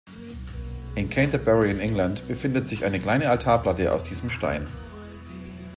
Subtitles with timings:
[0.95, 4.65] In Canterbury in England befindet sich eine kleine Altarplatte aus diesem Stein.